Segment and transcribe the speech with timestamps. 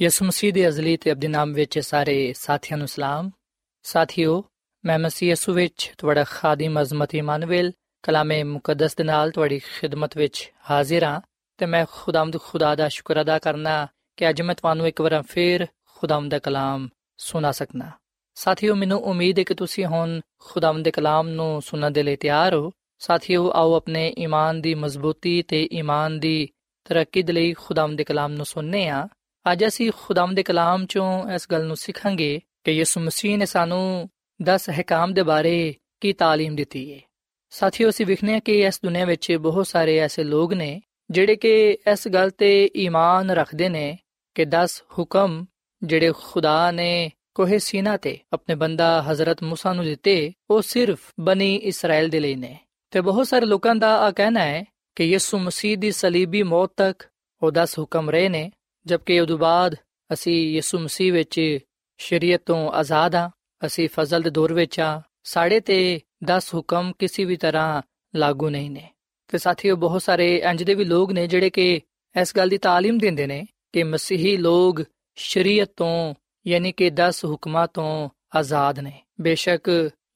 [0.00, 3.30] ਯਿਸੂ ਮਸੀਹ ਦੇ ਅਜ਼ਲੀ ਤੇ ਅਬਦੀ ਨਾਮ ਵਿੱਚ ਸਾਰੇ ਸਾਥੀਆਂ ਨੂੰ ਸਲਾਮ।
[3.82, 4.44] ਸਾਥੀਓ,
[4.84, 7.72] ਮੈਂ ਮਸੀਹ ਯਿਸੂ ਵਿੱਚ ਤੁਹਾਡਾ ਖਾਦਮ ਅਜ਼ਮਤ ਇਮਾਨੁਅਲ
[8.02, 11.20] ਕਲਾਮੇ ਮੁਕੱਦਸ ਦੇ ਨਾਲ ਤੁਹਾਡੀ ਖਿਦਮਤ ਵਿੱਚ ਹਾਜ਼ਰ ਹਾਂ
[11.58, 13.86] ਤੇ ਮੈਂ ਖੁਦਾਮਦ ਖੁਦਾ ਦਾ ਸ਼ੁਕਰ ਅਦਾ ਕਰਨਾ
[14.16, 15.66] ਕਿ ਅੱਜ ਮੈਂ ਤੁਹਾਨੂੰ ਇੱਕ ਵਾਰ ਫੇਰ
[15.96, 17.90] ਖੁਦਾਮ ਦਾ ਕਲਾਮ ਸੁਣਾ ਸਕਣਾ
[18.34, 22.54] ਸਾਥੀਓ, ਮੈਨੂੰ ਉਮੀਦ ਹੈ ਕਿ ਤੁਸੀਂ ਹੁਣ ਖੁਦਾਮ ਦੇ ਕਲਾਮ ਨੂੰ ਸੁਣਨ ਦੇ ਲਈ ਤਿਆਰ
[22.54, 26.48] ਹੋ। ਸਾਥੀਓ, ਆਓ ਆਪਣੇ ਈਮਾਨ ਦੀ ਮਜ਼ਬੂਤੀ ਤੇ ਈਮਾਨ ਦੀ
[26.84, 29.08] ਤਰੱਕੀ ਦੇ ਲਈ ਖੁਦਾਮ ਦੇ ਕਲਾਮ ਨੂੰ ਸੁਣਨੇ ਆ
[29.51, 34.09] ਅੱਜ ਅਸੀਂ ਖੁਦਾਮ ਦੇ ਕਲਾਮ ਚੋਂ ਇਸ ਗੱਲ ਨੂੰ ਸਿੱਖਾਂਗੇ ਕਿ ਯਿਸੂ ਮਸੀਹ ਨੇ ਸਾਨੂੰ
[34.39, 36.99] 10 ਹਕਾਮ ਦੇ ਬਾਰੇ ਕੀ تعلیم ਦਿੱਤੀ ਹੈ
[37.49, 40.81] ਸਾਥੀਓ ਅਸੀਂ ਵਿਖਨੇ ਆ ਕਿ ਇਸ ਦੁਨੀਆ ਵਿੱਚ ਬਹੁਤ ਸਾਰੇ ਐਸੇ ਲੋਕ ਨੇ
[41.11, 43.97] ਜਿਹੜੇ ਕਿ ਇਸ ਗੱਲ ਤੇ ਈਮਾਨ ਰੱਖਦੇ ਨੇ
[44.35, 45.45] ਕਿ 10 ਹੁਕਮ
[45.83, 51.55] ਜਿਹੜੇ ਖੁਦਾ ਨੇ ਕੋਹੇ ਸੀਨਾ ਤੇ ਆਪਣੇ ਬੰਦਾ ਹਜ਼ਰਤ موسی ਨੂੰ ਦਿੱਤੇ ਉਹ ਸਿਰਫ ਬਨੀ
[51.55, 52.57] ਇਸਰਾਇਲ ਦੇ ਲਈ ਨੇ
[52.91, 54.63] ਤੇ ਬਹੁਤ ਸਾਰੇ ਲੋਕਾਂ ਦਾ ਆ ਕਹਿਣਾ ਹੈ
[54.95, 57.03] ਕਿ ਯਿਸੂ ਮਸੀਹ ਦੀ ਸਲੀਬੀ ਮੌਤ ਤੱਕ
[57.41, 58.51] ਉਹ 10 ਹੁਕਮ ਰਹੇ ਨੇ
[58.87, 59.75] ਜਦਕਿ ਉਦੋਂ ਬਾਅਦ
[60.09, 61.39] ਅਸੀਂ ਯਿਸੂ ਮਸੀਹ ਵਿੱਚ
[61.99, 63.29] ਸ਼ਰੀਅਤ ਤੋਂ ਆਜ਼ਾਦ ਆ
[63.61, 67.81] ਅਸੀਂ ਫਜ਼ਲ ਦੇ ਦੌਰ ਵਿੱਚ ਆ ਸਾਡੇ ਤੇ 10 ਹੁਕਮ ਕਿਸੇ ਵੀ ਤਰ੍ਹਾਂ
[68.13, 68.89] ਲਾਗੂ ਨਹੀਂ ਨੇ
[69.29, 71.81] ਤੇ ਸਾਥੀਓ ਬਹੁਤ ਸਾਰੇ ਇੰਜ ਦੇ ਵੀ ਲੋਕ ਨੇ ਜਿਹੜੇ ਕਿ
[72.15, 74.83] ਇਸ ਗੱਲ ਦੀ تعلیم ਦਿੰਦੇ ਨੇ ਕਿ ਮਸੀਹੀ ਲੋਕ
[75.17, 76.13] ਸ਼ਰੀਅਤ ਤੋਂ
[76.45, 79.69] ਯਾਨੀ ਕਿ 10 ਹੁਕਮਾਂ ਤੋਂ ਆਜ਼ਾਦ ਨੇ ਬੇਸ਼ੱਕ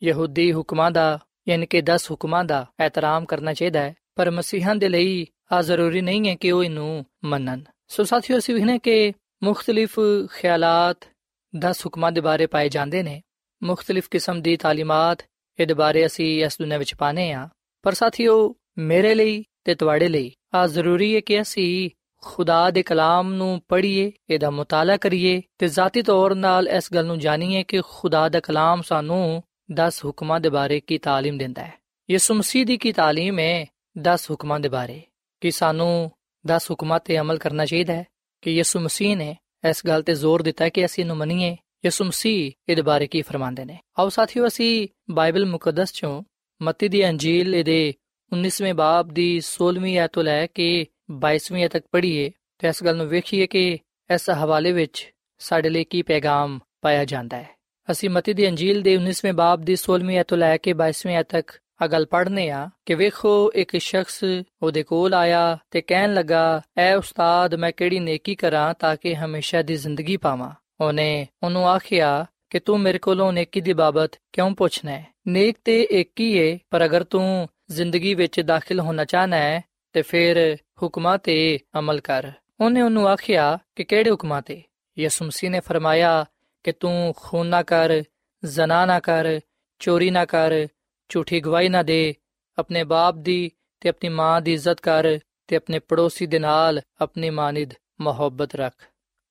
[0.03, 4.89] ਯਹੂਦੀ ਹੁਕਮਾਂ ਦਾ ਯਾਨੀ ਕਿ 10 ਹੁਕਮਾਂ ਦਾ ਇਹਤਰਾਮ ਕਰਨਾ ਚਾਹੀਦਾ ਹੈ ਪਰ ਮਸੀਹਾਂ ਦੇ
[4.89, 7.61] ਲਈ ਆ ਜ਼ਰੂਰੀ ਨਹੀਂ ਹੈ ਕਿ ਉਹ ਇਹਨੂੰ ਮੰਨਣ
[7.91, 9.13] ਸੋ ਸਾਥੀਓ ਅਸੀਂ ਵੀ ਨੇ ਕਿ
[9.43, 9.99] ਮੁxtਲਿਫ
[10.31, 11.05] ਖਿਆਲਾਤ
[11.53, 13.21] 10 ਹੁਕਮਾਂ ਦੇ ਬਾਰੇ ਪਾਏ ਜਾਂਦੇ ਨੇ
[13.61, 15.23] ਮੁxtਲਿਫ ਕਿਸਮ ਦੀ ਤਾਲੀਮਾਤ
[15.59, 17.47] ਇਹਦੇ ਬਾਰੇ ਅਸੀਂ ਇਸ ਦੁਨੀਆਂ ਵਿੱਚ ਪਾਣੇ ਆ
[17.85, 21.89] ਪਰ ਸਾਥੀਓ ਮੇਰੇ ਲਈ ਤੇ ਤੁਹਾਡੇ ਲਈ ਆ ਜ਼ਰੂਰੀ ਹੈ ਕਿ ਅਸੀਂ
[22.23, 27.19] ਖੁਦਾ ਦੇ ਕਲਾਮ ਨੂੰ ਪੜ੍ਹੀਏ ਇਹਦਾ ਮਤਾਲਾ ਕਰੀਏ ਤੇ ਜ਼ਾਤੀ ਤੌਰ 'ਤੇ ਇਸ ਗੱਲ ਨੂੰ
[27.19, 29.41] ਜਾਣੀਏ ਕਿ ਖੁਦਾ ਦਾ ਕਲਾਮ ਸਾਨੂੰ
[29.73, 31.77] 10 ਹੁਕਮਾਂ ਦੇ ਬਾਰੇ ਕੀ تعلیم ਦਿੰਦਾ ਹੈ
[32.09, 33.65] ਯਿਸੂ ਮਸੀਹ ਦੀ ਕੀ تعلیم ਹੈ
[33.95, 35.01] 10 ਹੁਕਮਾਂ ਦੇ ਬਾਰੇ
[35.41, 36.11] ਕਿ ਸਾਨੂੰ
[36.46, 38.06] 10 ਹੁਕਮਾਂ ਤੇ ਅਮਲ ਕਰਨਾ ਚਾਹੀਦਾ ਹੈ
[38.42, 39.36] ਕਿ ਯਿਸੂ ਮਸੀਹ ਨੇ
[39.68, 43.64] ਇਸ ਗੱਲ ਤੇ ਜ਼ੋਰ ਦਿੱਤਾ ਕਿ ਅਸੀਂ ਇਹਨੂੰ ਮੰਨੀਏ। ਯਿਸੂ ਮਸੀਹ ਇਹਦੇ ਬਾਰੇ ਕੀ ਫਰਮਾਉਂਦੇ
[43.64, 43.78] ਨੇ?
[43.98, 46.22] ਆਓ ਸਾਥੀਓ, ਅਸੀਂ ਬਾਈਬਲ ਮੁਕੱਦਸ ਚੋਂ
[46.62, 47.94] ਮਤੀ ਦੀ ਅੰਜੀਲ ਇਹਦੇ
[48.32, 50.86] 19ਵੇਂ ਬਾਬ ਦੀ 16ਵੀਂ ਆਇਤ ਤੋਂ ਲੈ ਕੇ
[51.26, 53.78] 22ਵੀਂ ਤੱਕ ਪੜ੍ਹੀਏ ਤੇ ਇਸ ਗੱਲ ਨੂੰ ਵੇਖੀਏ ਕਿ
[54.14, 57.48] ਇਸ ਹਵਾਲੇ ਵਿੱਚ ਸਾਡੇ ਲਈ ਕੀ ਪੈਗਾਮ ਪਾਇਆ ਜਾਂਦਾ ਹੈ।
[57.90, 61.26] ਅਸੀਂ ਮਤੀ ਦੀ ਅੰਜੀਲ ਦੇ 19ਵੇਂ ਬਾਬ ਦੀ 16ਵੀਂ ਆਇਤ ਤੋਂ ਲੈ ਕੇ 22ਵੀਂ ਆਇਤ
[61.28, 64.24] ਤੱਕ ਆ ਗੱਲ ਪੜ੍ਹਨੇ ਆ ਕਿ ਵੇਖੋ, ਇੱਕ ਸ਼ਖਸ
[64.62, 69.62] ਉਹਦੇ ਕੋਲ ਆਇਆ ਤੇ ਕਹਿਣ ਲੱਗਾ, ਐ ਉਸਤਾਦ, ਮੈਂ ਕਿਹੜੀ ਨੇਕੀ ਕਰਾਂ ਤਾਂ ਕਿ ਹਮੇਸ਼ਾ
[69.62, 70.50] ਦੀ ਜ਼ਿੰਦਗੀ ਪਾਵਾਂ?
[70.80, 75.06] ਉਹਨੇ ਉਹਨੂੰ ਆਖਿਆ ਕਿ ਤੂੰ ਮੇਰੇ ਕੋਲੋਂ ਨੇਕੀ ਦੀ ਬਾਬਤ ਕਿਉਂ ਪੁੱਛਣਾ ਹੈ?
[75.28, 80.02] ਨੇਕ ਤੇ ਇੱਕ ਹੀ ਏ, ਪਰ ਅਗਰ ਤੂੰ ਜ਼ਿੰਦਗੀ ਵਿੱਚ ਦਾਖਲ ਹੋਣਾ ਚਾਹਨਾ ਹੈ, ਤੇ
[80.02, 84.62] ਫਿਰ ਹੁਕਮਾਂ ਤੇ ਅਮਲ ਕਰ। ਉਹਨੇ ਉਹਨੂੰ ਆਖਿਆ ਕਿ ਕਿਹੜੇ ਹੁਕਮਾਂ ਤੇ?
[84.98, 86.24] ਯਿਸੂ ਮਸੀਹ ਨੇ ਫਰਮਾਇਆ
[86.64, 88.02] ਕਿ ਤੂੰ ਖੂਨ ਨਾ ਕਰ,
[88.44, 89.40] ਜ਼ਨਾ ਨਾ ਕਰ,
[89.78, 90.66] ਚੋਰੀ ਨਾ ਕਰ
[91.12, 92.14] ਝੂਠੀ ਗਵਾਹੀ ਨਾ ਦੇ।
[92.58, 93.50] ਆਪਣੇ ਬਾਪ ਦੀ
[93.80, 98.90] ਤੇ ਆਪਣੀ ਮਾਂ ਦੀ ਇੱਜ਼ਤ ਕਰ ਤੇ ਆਪਣੇ ਪੜੋਸੀ ਦੇ ਨਾਲ ਆਪਣੀ ਮਾਨਿਦ ਮੁਹੱਬਤ ਰੱਖ।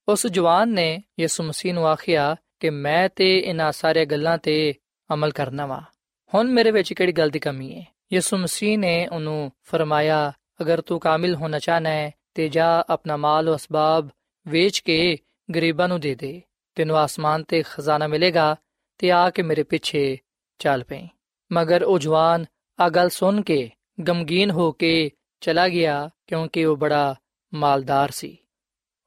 [0.09, 4.73] ਉਸ ਜਵਾਨ ਨੇ ਯਿਸੂ ਮਸੀਹ ਨੂੰ ਆਖਿਆ ਕਿ ਮੈਂ ਤੇ ਇਹਨਾਂ ਸਾਰੇ ਗੱਲਾਂ ਤੇ
[5.13, 5.81] ਅਮਲ ਕਰਨਾ ਵਾ।
[6.33, 10.99] ਹੁਣ ਮੇਰੇ ਵਿੱਚ ਕਿਹੜੀ ਗੱਲ ਦੀ ਕਮੀ ਹੈ ਯਿਸੂ ਮਸੀਹ ਨੇ ਉਹਨੂੰ ਫਰਮਾਇਆ, ਅਗਰ ਤੂੰ
[10.99, 14.09] ਕਾਮਿਲ ਹੋਣਾ ਚਾਹਨਾ ਹੈ ਤੇ ਜਾ ਆਪਣਾ ਮਾਲ ਉਹ ਅਸਬਾਬ
[14.47, 15.17] ਵੇਚ ਕੇ
[15.55, 16.41] ਗਰੀਬਾਂ ਨੂੰ ਦੇ ਦੇ।
[16.75, 18.55] ਤੈਨੂੰ ਆਸਮਾਨ ਤੇ ਖਜ਼ਾਨਾ ਮਿਲੇਗਾ
[18.97, 20.17] ਤੇ ਆ ਕੇ ਮੇਰੇ ਪਿੱਛੇ
[20.59, 21.07] ਚੱਲ ਪਈ।
[21.53, 22.45] ਮਗਰ ਉਹ ਜਵਾਨ
[22.79, 23.69] ਆ ਗੱਲ ਸੁਣ ਕੇ
[24.07, 27.15] ਗਮਗੀਨ ਹੋ ਕੇ ਚਲਾ ਗਿਆ ਕਿਉਂਕਿ ਉਹ ਬੜਾ
[27.53, 28.37] ਮਾਲਦਾਰ ਸੀ।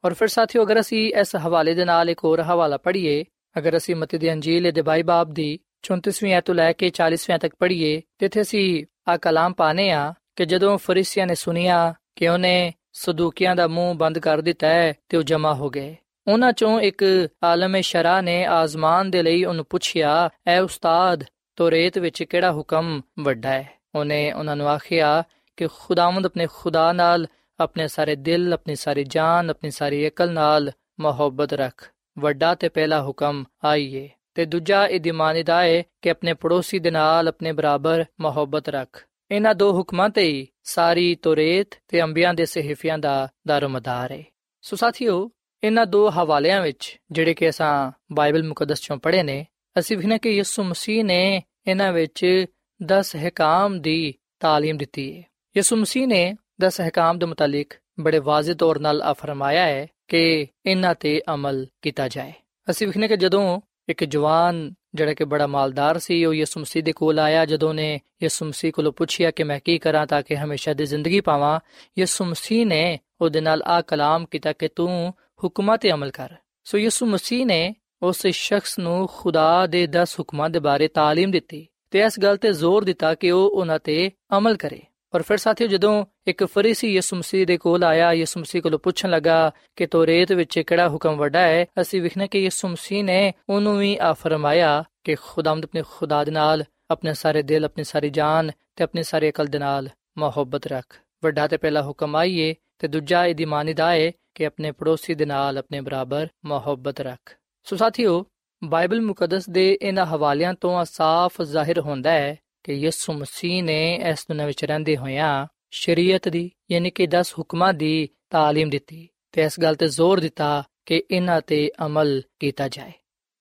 [0.05, 3.25] ਔਰ ਫਿਰ ਸਾਥੀਓ, ਅਗਰ ਅਸੀਂ ਇਸ ਹਵਾਲੇ ਦੇ ਨਾਲ ਇੱਕ ਹੋਰ ਹਵਾਲਾ ਪੜ੍ਹੀਏ,
[3.59, 7.39] ਅਗਰ ਅਸੀਂ ਮਤੀ ਦੀ ਅੰਜੀਲ ਦੇ ਬਾਈ ਬਾਬ ਦੀ 34ਵੀਂ ਆਇਤ ਤੋਂ ਲੈ ਕੇ 40ਵੀਂ
[7.39, 12.29] ਤੱਕ ਪੜ੍ਹੀਏ, ਤੇ ਇੱਥੇ ਅਸੀਂ ਆ ਕਲਾਮ ਪਾਣੇ ਆ ਕਿ ਜਦੋਂ ਫਰੀਸੀਆਂ ਨੇ ਸੁਨਿਆ ਕਿ
[12.29, 15.97] ਉਹਨੇ ਸਦੂਕੀਆਂ ਦਾ ਮੂੰਹ ਬੰਦ ਕਰ ਦਿੱਤਾ ਹੈ ਤੇ ਉਹ ਜਮਾ ਹੋ ਗਏ।
[16.27, 21.25] ਉਹਨਾਂ ਚੋਂ ਇੱਕ ਆਲਮ ਸ਼ਰਾ ਨੇ ਆਜ਼ਮਾਨ ਦੇ ਲਈ ਉਹਨੂੰ ਪੁੱਛਿਆ, ਐ ਉਸਤਾਦ
[21.57, 23.71] ਤੋਰੇਤ ਵਿੱਚ ਕਿਹੜਾ ਹੁਕਮ ਵੱਡਾ ਹੈ?
[23.95, 25.25] ਉਹਨੇ ਉਹਨਾਂ ਨੂੰ ਆਖਿਆ
[25.57, 27.27] ਕਿ ਖੁਦਾਵੰਦ ਆਪਣੇ ਖੁਦਾ ਨਾਲ,
[27.61, 33.03] ਆਪਣੇ ਸਾਰੇ ਦਿਲ, ਆਪਣੀ ਸਾਰੀ ਜਾਨ, ਆਪਣੀ ਸਾਰੀ ਅਕਲ ਨਾਲ ਮੁਹੱਬਤ ਰੱਖ। ਵੱਡਾ ਤੇ ਪਹਿਲਾ
[33.03, 38.69] ਹੁਕਮ ਆਈਏ। ਤੇ ਦੂਜਾ ਇਹ ਦਿਮਾਨਿਦਾ ਹੈ ਕਿ ਆਪਣੇ ਪੜੋਸੀ ਦੇ ਨਾਲ ਆਪਣੇ ਬਰਾਬਰ ਮੁਹੱਬਤ
[38.69, 44.23] ਰੱਖ। ਇਹਨਾਂ ਦੋ ਹੁਕਮਾਂ ਤੇ ਹੀ ਸਾਰੀ ਤੋਰੇਤ ਤੇ ਅੰਬੀਆਂ ਦੇ ਸਹੀਫਿਆਂ ਦਾ ਦਾਰੋਮਦਾਰ ਹੈ।
[44.61, 45.31] ਸੋ ਸਾਥੀਓ,
[45.65, 49.47] ਇਹਨਾਂ ਦੋ ਹਵਾਲਿਆਂ ਵਿੱਚ ਜਿਹੜੇ ਕਿ ਅਸਾਂ ਬਾਈਬਲ ਮੁਕੱਦਸ ਚੋਂ ਪੜ੍ਹੇ ਨੇ
[49.80, 52.46] ਅਸੀਂ ਵੀ ਨਾ ਕਿ ਯਿਸੂ ਮਸੀਹ ਨੇ ਇਹਨਾਂ ਵਿੱਚ
[52.82, 54.14] 10 ਹਕਾਮ ਦੀ
[54.46, 55.24] تعلیم ਦਿੱਤੀ ਹੈ
[55.56, 56.36] ਯਿਸੂ ਮਸੀਹ ਨੇ
[56.66, 61.66] 10 ਹਕਾਮ ਦੇ ਮੁਤਲਕ ਬੜੇ ਵਾਜ਼ਿਹ ਤੌਰ ਨਾਲ ਆ ਫਰਮਾਇਆ ਹੈ ਕਿ ਇਹਨਾਂ ਤੇ ਅਮਲ
[61.82, 62.34] ਕੀਤਾ ਜਾਏ
[62.70, 66.92] ਅਸੀਂ ਵਿਖਨੇ ਕਿ ਜਦੋਂ ਇੱਕ ਜਵਾਨ ਜਿਹੜਾ ਕਿ ਬੜਾ ਮਾਲਦਾਰ ਸੀ ਉਹ ਯਿਸੂ ਮਸੀਹ ਦੇ
[66.92, 70.74] ਕੋਲ ਆਇਆ ਜਦੋਂ ਨੇ ਯਿਸੂ ਮਸੀਹ ਕੋਲੋਂ ਪੁੱਛਿਆ ਕਿ ਮੈਂ ਕੀ ਕਰਾਂ ਤਾਂ ਕਿ ਹਮੇਸ਼ਾ
[70.74, 71.60] ਦੀ ਜ਼ਿੰਦਗੀ ਪਾਵਾਂ
[72.00, 76.78] ਯਿਸੂ ਮਸੀਹ ਨੇ ਉਹਦੇ ਨਾਲ ਆ ਕਲਾਮ ਕੀਤਾ ਕਿ ਤੂੰ ਹੁਕਮਾਂ ਤੇ ਅਮਲ ਕਰ ਸੋ
[76.78, 82.00] ਯਿਸੂ ਮਸੀਹ ਨੇ ਉਸ ਸ਼ਖਸ ਨੂੰ ਖੁਦਾ ਦੇ 10 ਹੁਕਮਾਂ ਦੇ ਬਾਰੇ تعلیم ਦਿੱਤੀ ਤੇ
[82.00, 84.82] ਇਸ ਗੱਲ ਤੇ ਜ਼ੋਰ ਦਿੱਤਾ ਕਿ ਉਹ ਉਹਨਾਂ ਤੇ ਅਮਲ ਕਰੇ
[85.14, 85.94] ਪਰ ਫਿਰ ਸਾਥੀਓ ਜਦੋਂ
[86.28, 90.60] ਇੱਕ ਫਰੀਸੀ ਯਿਸੂ ਮਸੀਹ ਦੇ ਕੋਲ ਆਇਆ ਯਿਸੂ ਮਸੀਹ ਕੋਲੋਂ ਪੁੱਛਣ ਲੱਗਾ ਕਿ ਤੋਰੇਤ ਵਿੱਚ
[90.60, 95.16] ਕਿਹੜਾ ਹੁਕਮ ਵੱਡਾ ਹੈ ਅਸੀਂ ਵਿਖਨੇ ਕਿ ਯਿਸੂ ਮਸੀਹ ਨੇ ਉਹਨੂੰ ਵੀ ਆ ਫਰਮਾਇਆ ਕਿ
[95.16, 99.48] ਖੁਦਾਵੰਦ ਆਪਣੇ ਖੁਦਾ ਦੇ ਨਾਲ ਆਪਣੇ ਸਾਰੇ ਦਿਲ ਆਪਣੀ ਸਾਰੀ ਜਾਨ ਤੇ ਆਪਣੀ ਸਾਰੀ ਅਕਲ
[99.48, 104.46] ਦੇ ਨਾਲ ਮੁਹੱਬਤ ਰੱਖ ਵੱਡਾ ਤੇ ਪਹਿਲਾ ਹੁਕਮ ਆਈਏ ਤੇ ਦੂਜਾ ਇਹਦੀ ਮਾਨਿਦਾ ਹੈ ਕਿ
[104.46, 107.36] ਆਪਣੇ ਪੜੋਸੀ ਦੇ ਨਾਲ ਆਪਣੇ ਬਰਾਬਰ ਮੁਹੱਬਤ ਰੱਖ
[107.68, 108.24] ਸੋ ਸਾਥੀਓ
[108.62, 113.80] ਬਾਈਬਲ ਮੁਕੱਦਸ ਦੇ ਇਹਨਾਂ ਹਵਾਲਿਆਂ ਤੋਂ ਸਾਫ਼ ਜ਼ਾਹਿਰ ਹੁੰਦਾ ਹੈ ਕਿ ਯਿਸੂ ਮਸੀਹ ਨੇ
[114.12, 119.44] ਇਸ ਦੁਨੀਆਂ ਵਿੱਚ ਰਹਿੰਦੇ ਹੋਇਆਂ ਸ਼ਰੀਅਤ ਦੀ ਯਾਨੀ ਕਿ 10 ਹੁਕਮਾਂ ਦੀ تعلیم ਦਿੱਤੀ ਤੇ
[119.44, 122.92] ਇਸ ਗੱਲ ਤੇ ਜ਼ੋਰ ਦਿੱਤਾ ਕਿ ਇਹਨਾਂ ਤੇ ਅਮਲ ਕੀਤਾ ਜਾਏ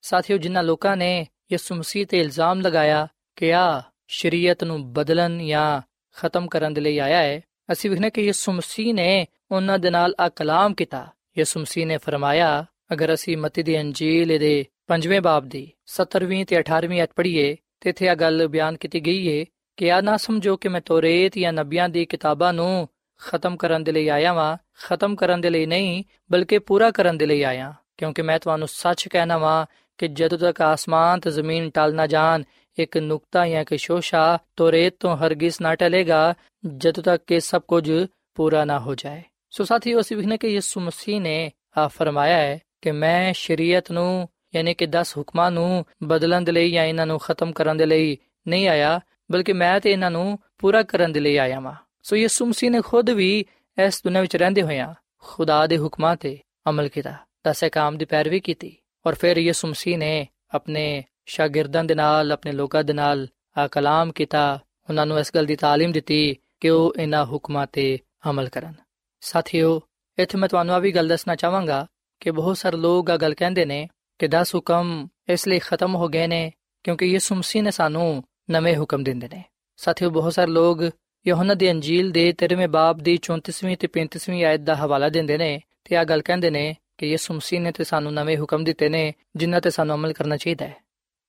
[0.04, 3.06] ਸਾਥੀਓ ਜਿਨ੍ਹਾਂ ਲੋਕਾਂ ਨੇ ਯਿਸੂ ਮਸੀਹ ਤੇ ਇਲਜ਼ਾਮ ਲਗਾਇਆ
[3.36, 5.80] ਕਿ ਆ ਸ਼ਰੀਅਤ ਨੂੰ ਬਦਲਣ ਜਾਂ
[6.16, 7.40] ਖਤਮ ਕਰਨ ਦੇ ਲਈ ਆਇਆ ਹੈ
[7.72, 11.06] ਅਸੀਂ ਵਿਖਨੇ ਕਿ ਯਿਸੂ ਮਸੀਹ ਨੇ ਉਹਨਾਂ ਦੇ ਨਾਲ ਆ ਕਲਾਮ ਕੀਤਾ
[11.38, 16.59] ਯਿਸੂ ਮਸੀਹ ਨੇ ਫਰਮਾਇਆ ਅਗਰ ਅਸੀਂ ਮਤੀ ਦੀ ਅੰਜੀਲ ਦੇ ਪੰਜਵੇਂ ਬਾਬ ਦੀ 17ਵੀਂ ਤੇ
[16.59, 19.45] 18ਵੀਂ ਅਧ ਪੜ੍ਹੀਏ, ਤੇ ਇੱਥੇ ਆ ਗੱਲ ਬਿਆਨ ਕੀਤੀ ਗਈ ਹੈ
[19.77, 22.89] ਕਿ ਆ ਨਾ ਸਮਝੋ ਕਿ ਮੈਂ ਤੋਰੇਤ ਜਾਂ ਨਬੀਆਂ ਦੀ ਕਿਤਾਬਾਂ ਨੂੰ
[23.21, 27.25] ਖਤਮ ਕਰਨ ਦੇ ਲਈ ਆਇਆ ਵਾਂ, ਖਤਮ ਕਰਨ ਦੇ ਲਈ ਨਹੀਂ, ਬਲਕਿ ਪੂਰਾ ਕਰਨ ਦੇ
[27.25, 29.65] ਲਈ ਆਇਆ, ਕਿਉਂਕਿ ਮੈਂ ਤੁਹਾਨੂੰ ਸੱਚ ਕਹਿਣਾ ਵਾਂ
[29.97, 32.43] ਕਿ ਜਦੋਂ ਤੱਕ ਆਸਮਾਨ ਤੇ ਜ਼ਮੀਨ ਟਲ ਨਾ ਜਾਣ,
[32.79, 36.33] ਇੱਕ ਨੁਕਤਾ ਜਾਂ ਕਿ ਸ਼ੋਸ਼ਾ ਤੋਰੇਤ ਤੋਂ ਹਰਗਿਜ਼ ਨਾ ਟਲੇਗਾ,
[36.77, 37.91] ਜਦੋਂ ਤੱਕ ਕਿ ਸਭ ਕੁਝ
[38.35, 42.59] ਪੂਰਾ ਨਾ ਹੋ ਜਾਏ। ਸੋ ਸਾਥੀਓ, ਅਸੀਂ ਵਿਖਨੇ ਕਿ ਯਿਸੂ ਮਸੀਹ ਨੇ ਆ ਫਰਮਾਇਆ ਹੈ
[42.82, 47.18] ਕਿ ਮੈਂ ਸ਼ਰੀਅਤ ਨੂੰ ਯਾਨੀ ਕਿ 10 ਹੁਕਮਾਂ ਨੂੰ ਬਦਲਣ ਦੇ ਲਈ ਜਾਂ ਇਹਨਾਂ ਨੂੰ
[47.18, 48.16] ਖਤਮ ਕਰਨ ਦੇ ਲਈ
[48.46, 52.46] ਨਹੀਂ ਆਇਆ ਬਲਕਿ ਮੈਂ ਤੇ ਇਹਨਾਂ ਨੂੰ ਪੂਰਾ ਕਰਨ ਦੇ ਲਈ ਆਇਆ ਹਾਂ ਸੋ ਯਿਸੂ
[52.46, 53.44] ਮਸੀਹ ਨੇ ਖੁਦ ਵੀ
[53.78, 57.14] ਇਸ ਦੁਨੀਆਂ ਵਿੱਚ ਰਹਿੰਦੇ ਹੋਇਆਂ ਖੁਦਾ ਦੇ ਹੁਕਮਾਂ ਤੇ ਅਮਲ ਕੀਤਾ
[57.46, 62.52] ਦਸੇ ਕਾਮ ਦੀ ਪੈਰਵੀ ਕੀਤੀ ਔਰ ਫਿਰ ਯਿਸੂ ਮਸੀਹ ਨੇ ਆਪਣੇ ਸ਼ਾਗਿਰਦਾਂ ਦੇ ਨਾਲ ਆਪਣੇ
[62.52, 63.26] ਲੋਕਾਂ ਦੇ ਨਾਲ
[63.58, 64.58] ਆ ਕਲਾਮ ਕੀਤਾ
[64.88, 67.98] ਉਹਨਾਂ ਨੂੰ ਇਸ ਗੱਲ ਦੀ تعلیم ਦਿੱਤੀ ਕਿ ਉਹ ਇਹਨਾਂ ਹੁਕਮਾਂ ਤੇ
[68.30, 68.74] ਅਮਲ ਕਰਨ
[69.22, 69.80] ਸਾਥੀਓ
[70.18, 71.86] ਇੱਥੇ ਮੈਂ ਤੁਹਾਨੂੰ ਆ ਵੀ ਗੱਲ ਦੱਸਣਾ ਚਾਹਾਂਗਾ
[72.23, 73.89] ਕਿ ਬਹੁਤ ਸਾਰੇ ਲੋਕ ਆ ਗੱਲ ਕਹਿੰਦੇ ਨੇ
[74.19, 76.51] ਕਿ 10 ਹੁਕਮ ਇਸ ਲਈ ਖਤਮ ਹੋ ਗਏ ਨੇ
[76.83, 79.43] ਕਿਉਂਕਿ ਯਿਸੂ ਮਸੀਹ ਨੇ ਸਾਨੂੰ ਨਵੇਂ ਹੁਕਮ ਦਿੰਦੇ ਨੇ।
[79.77, 80.81] ਸਾਥੀਓ, ਬਹੁਤ ਸਾਰੇ ਲੋਕ
[81.27, 85.61] ਯੋਹਨਾ ਦੀ ਅੰਜੀਲ ਦੇ 13ਵੇਂ ਬਾਬ ਦੀ 34ਵੀਂ ਤੇ 35ਵੀਂ ਆਇਤ ਦਾ ਹਵਾਲਾ ਦਿੰਦੇ ਨੇ
[85.83, 89.13] ਤੇ ਆ ਗੱਲ ਕਹਿੰਦੇ ਨੇ ਕਿ ਯਿਸੂ ਮਸੀਹ ਨੇ ਤੇ ਸਾਨੂੰ ਨਵੇਂ ਹੁਕਮ ਦਿੱਤੇ ਨੇ,
[89.35, 90.75] ਜਿਨ੍ਹਾਂ ਤੇ ਸਾਨੂੰ ਅਮਲ ਕਰਨਾ ਚਾਹੀਦਾ ਹੈ।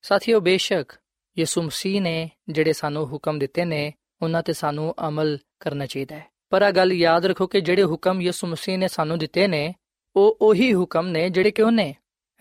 [0.01, 0.91] ਸਾਥੀਓ, ਬੇਸ਼ੱਕ
[1.39, 6.25] ਯਿਸੂ ਮਸੀਹ ਨੇ ਜਿਹੜੇ ਸਾਨੂੰ ਹੁਕਮ ਦਿੱਤੇ ਨੇ, ਉਹਨਾਂ ਤੇ ਸਾਨੂੰ ਅਮਲ ਕਰਨਾ ਚਾਹੀਦਾ ਹੈ।
[6.49, 9.75] ਪਰ ਆ ਗੱਲ ਯਾਦ ਰੱਖੋ ਕਿ ਜਿਹੜੇ ਹੁਕਮ ਯਿਸੂ ਮਸੀਹ ਨੇ ਸਾਨੂੰ ਦਿੱਤੇ ਨੇ
[10.16, 11.94] ਉਹ ਉਹੀ ਹੁਕਮ ਨੇ ਜਿਹੜੇ ਕਿ ਉਹਨੇ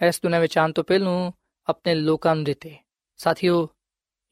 [0.08, 1.32] ਇਸ ਦੁਨੀਆਂ ਵਿੱਚ ਆਉਣ ਤੋਂ ਪਹਿਲਾਂ
[1.70, 2.75] ਆਪਣੇ ਲੋਕਾਂ ਨੂੰ ਦਿੱਤੇ
[3.18, 3.68] ਸਾਥੀਓ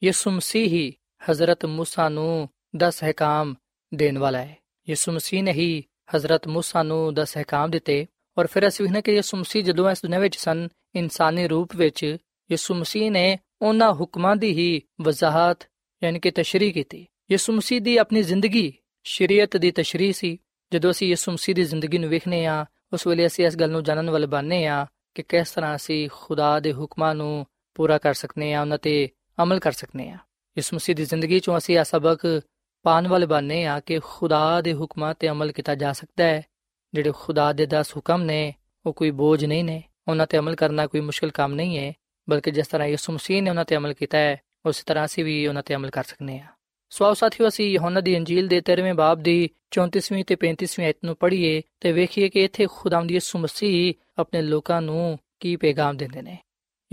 [0.04, 0.94] ਯਿਸੂ ਮਸੀਹ ਹੀ
[1.30, 2.48] ਹਜ਼ਰਤ موسی ਨੂੰ
[2.84, 3.54] 10 ਹਕਾਮ
[3.94, 4.56] ਦੇਣ ਵਾਲਾ ਹੈ
[4.88, 5.84] ਯਿਸੂ ਮਸੀਹ ਨੇ ਹੀ
[6.16, 8.06] ਹਜ਼ਰਤ موسی ਨੂੰ 10 ਹਕਾਮ ਦਿੱਤੇ
[8.38, 12.16] ਔਰ ਫਿਰ ਅਸੀਂ ਵੇਖਨੇ ਕਿ ਯਿਸੂ ਮਸੀਹ ਜਦੋਂ ਇਸ ਦੁਨੀਆਂ ਵਿੱਚ ਸਨ ਇਨਸਾਨੀ ਰੂਪ ਵਿੱਚ
[12.50, 15.68] ਯਿਸੂ ਮਸੀਹ ਨੇ ਉਹਨਾਂ ਹੁਕਮਾਂ ਦੀ ਹੀ ਵਜ਼ਾਹਤ
[16.04, 18.72] ਯਾਨੀ ਕਿ ਤਸ਼ਰੀਹ ਕੀਤੀ ਯਿਸੂ ਮਸੀਹ ਦੀ ਆਪਣੀ ਜ਼ਿੰਦਗੀ
[19.04, 20.38] ਸ਼ਰੀਅਤ ਦੀ ਤਸ਼ਰੀਹ ਸੀ
[20.72, 23.83] ਜਦੋਂ ਅਸੀਂ ਯਿਸੂ ਮਸੀਹ ਦੀ ਜ਼ਿੰਦਗੀ ਨੂੰ ਵੇਖਨੇ ਆ ਉਸ ਵੇਲੇ ਅਸੀਂ ਇਸ ਗੱਲ ਨੂੰ
[23.83, 24.85] ਜਾਣਨ ਵਾਲੇ ਬਣਨੇ ਆ
[25.15, 29.09] ਕਿ ਕਿਸ ਤਰ੍ਹਾਂ ਅਸੀਂ ਖੁਦਾ ਦੇ ਹੁਕਮਾਂ ਨੂੰ ਪੂਰਾ ਕਰ ਸਕਨੇ ਆ ਉਹਨਾਂ ਤੇ
[29.43, 30.17] ਅਮਲ ਕਰ ਸਕਨੇ ਆ
[30.57, 32.41] ਇਸ ਮਸੀਹ ਦੀ ਜ਼ਿੰਦਗੀ ਚੋਂ ਅਸੀਂ ਇਹ ਸਬਕ
[32.83, 36.45] ਪਾਣ ਵਾਲੇ ਬਣਨੇ ਆ ਕਿ ਖੁਦਾ ਦੇ ਹੁਕਮਾਂ ਤੇ ਅਮਲ ਕੀਤਾ ਜਾ ਸਕਦਾ ਹੈ।
[36.93, 38.53] ਜਿਹੜੇ ਖੁਦਾ ਦੇ 10 ਹੁਕਮ ਨੇ,
[38.85, 41.93] ਉਹ ਕੋਈ ਬੋਝ ਨਹੀਂ ਨੇ। ਉਹਨਾਂ ਤੇ ਅਮਲ ਕਰਨਾ ਕੋਈ ਮੁਸ਼ਕਲ ਕੰਮ ਨਹੀਂ ਹੈ,
[42.29, 45.47] ਬਲਕਿ ਜਿਸ ਤਰ੍ਹਾਂ ਯਿਸੂ ਮਸੀਹ ਨੇ ਉਹਨਾਂ ਤੇ ਅਮਲ ਕੀਤਾ ਹੈ, ਉਸੇ ਤਰ੍ਹਾਂ ਅਸੀਂ ਵੀ
[45.47, 46.45] ਉਹਨਾਂ ਤੇ ਅਮਲ ਕਰ ਸਕਨੇ ਆ
[46.93, 50.97] ਸੋ ਆਓ ਸਾਥੀਓ, ਅਸੀਂ ਯਹੋਨਾ ਦੀ ਇੰਜੀਲ ਦੇ 13ਵੇਂ ਬਾਬ ਦੀ 34ਵੀਂ ਤੇ 35ਵੀਂ ਆਇਤ
[51.05, 56.21] ਨੂੰ ਪੜ੍ਹੀਏ ਤੇ ਵੇਖੀਏ ਕਿ ਇੱਥੇ ਖੁਦਾਵੰਦ ਯਿਸੂ ਮਸੀਹ ਆਪਣੇ ਲੋਕਾਂ ਨੂੰ ਕੀ ਪੈਗਾਮ ਦਿੰਦੇ
[56.21, 56.37] ਨੇ।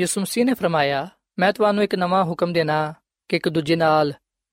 [0.00, 2.94] ਯਿਸੂ ਮਸੀਹ ਨੇ ਫਰਮਾਇਆ, ਮੈਂ ਤੁਹਾਨੂੰ ਇੱਕ ਨਵਾਂ ਹੁਕਮ ਦੇਣਾ
[3.28, 4.12] ਕਿ ਇੱਕ ਦੂਜੇ ਨਾਲ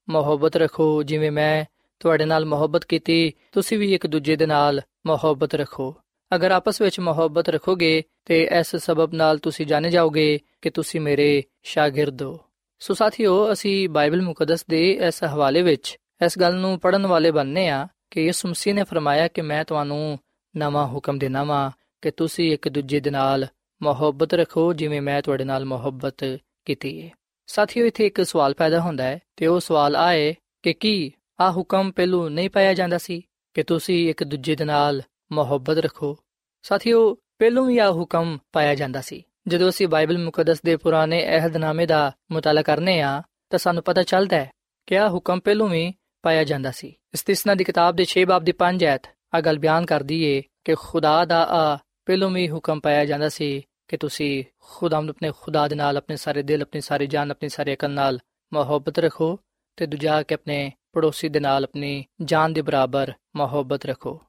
[0.09, 1.65] ਮੁਹੱਬਤ ਰੱਖੋ, ਜਿਵੇਂ ਮੈਂ
[1.99, 5.95] ਤੁਹਾਡੇ ਨਾਲ ਮੁਹੱਬਤ ਕੀਤੀ, ਤੁਸੀਂ ਵੀ ਇੱਕ ਦੂਜੇ ਦੇ ਨਾਲ ਮੁਹੱਬਤ ਰੱਖੋ।
[6.35, 11.43] ਅਗਰ ਆਪਸ ਵਿੱਚ ਮੁਹੱਬਤ ਰੱਖੋਗੇ ਤੇ ਇਸ ਸਬਬ ਨਾਲ ਤੁਸੀਂ ਜਾਣੇ ਜਾਓਗੇ ਕਿ ਤੁਸੀਂ ਮੇਰੇ
[11.63, 12.39] ਸ਼ਾਗਿਰਦ ਹੋ।
[12.79, 17.69] ਸੋ ਸਾਥੀਓ, ਅਸੀਂ ਬਾਈਬਲ ਮੁਕੱਦਸ ਦੇ ਇਸ ਹਵਾਲੇ ਵਿੱਚ ਇਸ ਗੱਲ ਨੂੰ ਪੜਨ ਵਾਲੇ ਬਣਨੇ
[17.69, 20.19] ਆ ਕਿ ਯਿਸੂ ਮਸੀਹ ਨੇ ਫਰਮਾਇਆ ਕਿ ਮੈਂ ਤੁਹਾਨੂੰ
[20.57, 23.47] ਨਵਾਂ ਹੁਕਮ ਦੇਣਾ ਵਾਂ ਕਿ ਤੁਸੀਂ ਇੱਕ ਦੂਜੇ ਦੇ ਨਾਲ
[23.81, 27.09] ਮੁਹੱਬਤ ਰੱਖੋ ਜਿਵੇਂ ਮੈਂ ਤੁਹਾਡੇ ਨਾਲ ਮੁਹੱਬਤ ਕੀਤੀ ਹੈ
[27.47, 31.91] ਸਾਥੀਓ, ਇੱਥੇ ਇੱਕ ਸਵਾਲ ਪੈਦਾ ਹੁੰਦਾ ਹੈ ਤੇ ਉਹ ਸਵਾਲ ਆਏ ਕਿ ਕੀ ਆ ਹੁਕਮ
[31.91, 33.21] ਪਹਿਲੂ ਨਹੀਂ ਪਾਇਆ ਜਾਂਦਾ ਸੀ
[33.53, 36.17] ਕਿ ਤੁਸੀਂ ਇੱਕ ਦੂਜੇ ਦੇ ਨਾਲ ਮੁਹੱਬਤ ਰੱਖੋ?
[36.61, 41.85] ਸਾਥੀਓ, ਪਹਿਲੋਂ ਵੀ ਆ ਹੁਕਮ ਪਾਇਆ ਜਾਂਦਾ ਸੀ। ਜਦੋਂ ਅਸੀਂ ਬਾਈਬਲ ਮੁਕੱਦਸ ਦੇ ਪੁਰਾਣੇ ਅਹਿਦਨਾਮੇ
[41.85, 44.51] ਦਾ ਮੁਤਾਲਾ ਕਰਨੇ ਆ, ਤਾਂ ਸਾਨੂੰ ਪਤਾ ਚੱਲਦਾ ਹੈ
[44.87, 48.51] ਕਿ ਆ ਹੁਕਮ ਪਹਿਲੋਂ ਵੀ ਪਾਇਆ ਜਾਂਦਾ ਸੀ। ਇਸਤਿਸਨਾ ਦੀ ਕਿਤਾਬ ਦੇ 6 ਬਾਬ ਦੀ
[48.51, 53.05] 5 ਐਤ ਆ ਗੱਲ ਬਿਆਨ ਕਰਦੀ ਏ ਕਿ ਖੁਦਾ ਦਾ ਆ ਪਹਿਲੋਂ ਵੀ ਹੁਕਮ ਪਾਇਆ
[53.05, 57.07] ਜਾਂਦਾ ਸੀ ਕਿ ਤੁਸੀਂ ਖੁਦਾ ਨੂੰ ਆਪਣੇ ਖੁਦਾ ਦੇ ਨਾਲ, ਆਪਣੇ ਸਾਰੇ ਦਿਲ, ਆਪਣੀ ਸਾਰੀ
[57.07, 58.19] ਜਾਨ, ਆਪਣੀ ਸਾਰੀ ਅਕਲ ਨਾਲ
[58.53, 59.39] ਮੁਹੱਬਤ ਰੱਖੋ
[59.75, 64.21] ਤੇ ਦੂਜਾ ਕਿ ਆਪਣੇ ਪੜੋਸੀ ਦੇ ਨਾਲ, ਆਪਣੀ ਜਾਨ ਦੇ ਬਰਾਬਰ ਮੁਹੱਬਤ ਰੱਖੋ।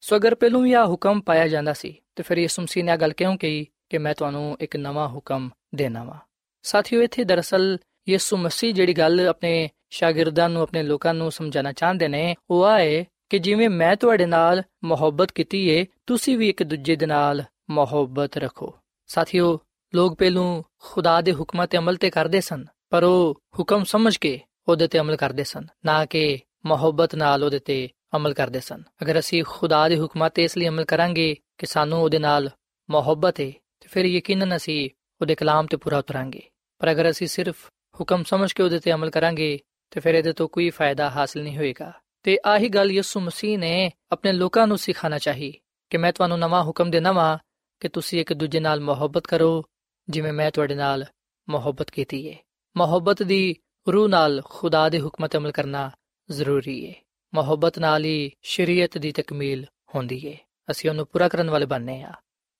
[0.00, 2.96] ਸੋ ਅਗਰ ਪਹਿਲੋਂ ਵੀ ਆ ਹੁਕਮ ਪਾਇਆ ਜਾਂਦਾ ਸੀ, ਤੇ ਫਿਰ ਯਿਸੂ ਮਸੀਹ ਨੇ ਆ
[2.96, 3.66] ਗੱਲ ਕਿਉਂ ਕਹੀ?
[3.88, 6.18] ਕਿ ਮੈਂ ਤੁਹਾਨੂੰ ਇੱਕ ਨਵਾਂ ਹੁਕਮ ਦੇਣਾ ਵਾ।
[6.62, 7.78] ਸਾਥੀਓ, ਇੱਥੇ ਦਰਅਸਲ
[8.08, 13.06] ਯਿਸੂ ਮਸੀਹ ਜਿਹੜੀ ਗੱਲ ਆਪਣੇ ਸ਼ਾਗਿਰਦਾਂ ਨੂੰ, ਆਪਣੇ ਲੋਕਾਂ ਨੂੰ ਸਮਝਾਉਣਾ ਚਾਹੁੰਦੇ ਨੇ, ਉਹ ਆਏ
[13.30, 18.36] ਕਿ ਜਿਵੇਂ ਮੈਂ ਤੁਹਾਡੇ ਨਾਲ ਮੁਹੱਬਤ ਕੀਤੀ ਏ, ਤੁਸੀਂ ਵੀ ਇੱਕ ਦੂਜੇ ਦੇ ਨਾਲ ਮੁਹੱਬਤ
[18.36, 18.74] ਰੱਖੋ।
[19.06, 19.60] ਸਾਥੀਓ,
[19.94, 24.40] ਲੋਕ ਪਹਿਲੋਂ ਖੁਦਾ ਦੇ ਹੁਕਮਾਂ ਤੇ ਅਮਲ ਤੇ ਕਰਦੇ ਸਨ, ਪਰ ਉਹ ਹੁਕਮ ਸਮਝ ਕੇ
[24.68, 29.18] ਉਹਦੇ ਤੇ ਅਮਲ ਕਰਦੇ ਸਨ, ਨਾ ਕਿ ਮੁਹੱਬਤ ਨਾਲ ਉਹਦੇ ਤੇ ਅਮਲ ਕਰਦੇ ਸਨ। ਅਗਰ
[29.18, 32.50] ਅਸੀਂ ਖੁਦਾ ਦੇ ਹੁਕਮਾਂ ਤੇ ਇਸ ਲਈ ਅਮਲ ਕਰਾਂਗੇ ਕਿ ਸਾਨੂੰ ਉਹਦੇ ਨਾਲ
[32.90, 33.52] ਮੁਹੱਬਤ ਹੈ
[33.86, 34.90] ਤੇ ਫਿਰ ਯਕੀਨਨ ਅਸੀਂ
[35.20, 36.42] ਉਹਦੇ ਕਲਾਮ ਤੇ ਪੂਰਾ ਉਤਰਾਂਗੇ।
[36.78, 37.66] ਪਰ ਅਗਰ ਅਸੀਂ ਸਿਰਫ
[38.00, 39.58] ਹੁਕਮ ਸਮਝ ਕੇ ਉਹਦੇ ਤੇ ਅਮਲ ਕਰਾਂਗੇ,
[39.90, 43.92] ਤੇ ਫਿਰ ਇਹਦੇ ਤੋਂ ਕੋਈ ਫਾਇਦਾ ਹਾਸਲ ਨਹੀਂ ਹੋਏਗਾ। ਤੇ ਆਹੀ ਗੱਲ ਯਿਸੂ ਮਸੀਹ ਨੇ
[44.12, 45.58] ਆਪਣੇ ਲੋਕਾਂ ਨੂੰ ਸਿਖਾਣਾ ਚਾਹੀ
[45.90, 47.38] ਕਿ ਮੈਂ ਤੁਹਾਨੂੰ ਨਵਾਂ ਹੁਕਮ ਦੇਣਾ ਵਾ
[47.80, 49.64] ਕਿ ਤੁਸੀਂ ਇੱਕ ਦੂਜੇ ਨਾਲ ਮੁਹੱਬਤ ਕਰੋ,
[50.08, 51.04] ਜਿਵੇਂ ਮੈਂ ਤੁਹਾਡੇ ਨਾਲ
[51.48, 52.36] ਮੁਹੱਬਤ ਕੀਤੀ ਹੈ
[52.76, 53.56] ਮੁਹੱਬਤ ਦੀ
[53.88, 55.90] ਰੂਹ ਨਾਲ ਖੁਦਾ ਦੇ ਹੁਕਮਾਂ ਤੇ ਅਮਲ ਕਰਨਾ
[56.30, 56.94] ਜ਼ਰੂਰੀ ਹੈ
[57.34, 60.36] ਮੁਹੱਬਤ ਨਾਲ ਹੀ ਸ਼ਰੀਅਤ ਦੀ ਤਕਮੀਲ ਹੁੰਦੀ ਹੈ
[60.70, 62.12] ਅਸੀਂ ਉਹਨੂੰ ਪੂਰਾ ਕਰਨ ਵਾਲੇ ਬਣਨੇ ਆ।